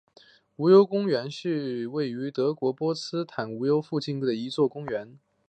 [0.55, 5.19] 无忧宫公园是位于德国波茨坦无忧宫附近的一座公园。